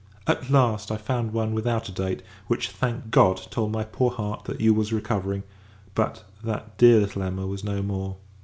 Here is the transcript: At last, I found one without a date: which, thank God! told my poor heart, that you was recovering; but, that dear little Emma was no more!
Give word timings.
At 0.25 0.49
last, 0.49 0.89
I 0.91 0.97
found 0.97 1.31
one 1.31 1.53
without 1.53 1.87
a 1.87 1.91
date: 1.91 2.23
which, 2.47 2.71
thank 2.71 3.11
God! 3.11 3.37
told 3.51 3.71
my 3.71 3.83
poor 3.83 4.09
heart, 4.09 4.45
that 4.45 4.59
you 4.59 4.73
was 4.73 4.91
recovering; 4.91 5.43
but, 5.93 6.23
that 6.43 6.75
dear 6.79 7.01
little 7.01 7.21
Emma 7.21 7.45
was 7.45 7.63
no 7.63 7.83
more! 7.83 8.15